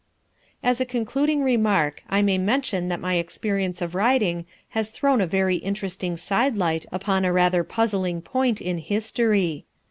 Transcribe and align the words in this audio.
As 0.63 0.81
a 0.81 0.85
concluding 0.87 1.43
remark, 1.43 2.01
I 2.09 2.23
may 2.23 2.39
mention 2.39 2.87
that 2.89 2.99
my 2.99 3.17
experience 3.17 3.83
of 3.83 3.93
riding 3.93 4.47
has 4.69 4.89
thrown 4.89 5.21
a 5.21 5.27
very 5.27 5.57
interesting 5.57 6.17
sidelight 6.17 6.87
upon 6.91 7.23
a 7.23 7.31
rather 7.31 7.63
puzzling 7.63 8.19
point 8.23 8.59
in 8.59 8.79
history. 8.79 9.65